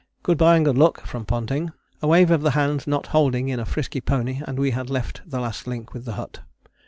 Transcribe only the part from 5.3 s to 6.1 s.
last link with